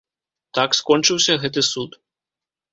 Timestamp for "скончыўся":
0.79-1.33